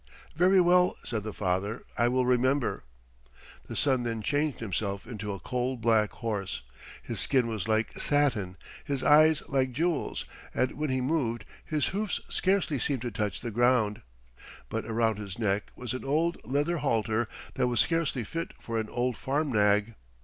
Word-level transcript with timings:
"Very 0.35 0.59
well," 0.59 0.97
said 1.05 1.21
the 1.21 1.31
father. 1.31 1.83
"I 1.95 2.07
will 2.07 2.25
remember." 2.25 2.83
The 3.67 3.75
son 3.75 4.01
then 4.01 4.23
changed 4.23 4.57
himself 4.57 5.05
into 5.05 5.31
a 5.31 5.39
coal 5.39 5.77
black 5.77 6.09
horse. 6.11 6.63
His 7.03 7.19
skin 7.19 7.45
was 7.45 7.67
like 7.67 7.99
satin, 7.99 8.57
his 8.83 9.03
eyes 9.03 9.43
like 9.47 9.73
jewels, 9.73 10.25
and 10.55 10.71
when 10.71 10.89
he 10.89 11.01
moved, 11.01 11.45
his 11.63 11.89
hoofs 11.89 12.19
scarcely 12.29 12.79
seemed 12.79 13.03
to 13.03 13.11
touch 13.11 13.41
the 13.41 13.51
ground. 13.51 14.01
But 14.69 14.85
around 14.87 15.19
his 15.19 15.37
neck 15.37 15.71
was 15.75 15.93
an 15.93 16.03
old 16.03 16.39
leather 16.43 16.77
halter 16.77 17.27
that 17.53 17.67
was 17.67 17.79
scarcely 17.79 18.23
fit 18.23 18.53
for 18.59 18.79
an 18.79 18.89
old 18.89 19.17
farm 19.17 19.51
nag. 19.51 19.93